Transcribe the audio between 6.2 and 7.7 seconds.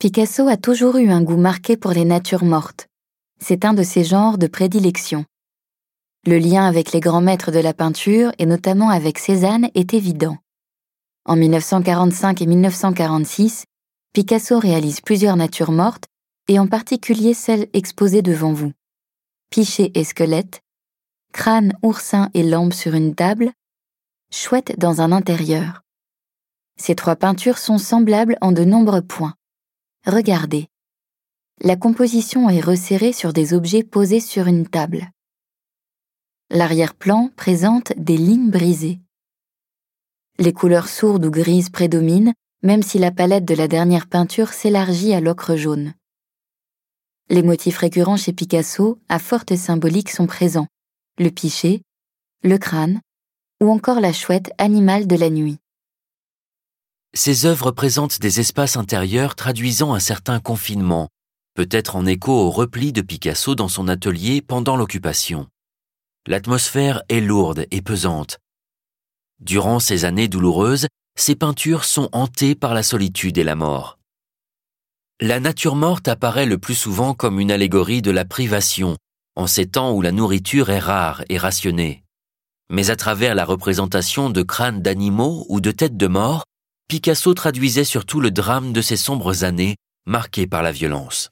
Le lien avec les grands maîtres de